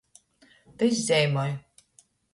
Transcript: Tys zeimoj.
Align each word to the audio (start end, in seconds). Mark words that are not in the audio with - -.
Tys 0.79 1.03
zeimoj. 1.11 1.47